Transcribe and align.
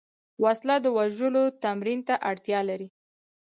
وسله 0.43 0.75
د 0.81 0.85
وژلو 0.97 1.43
تمرین 1.63 1.99
ته 2.07 2.15
اړتیا 2.29 2.59
لري 2.69 2.87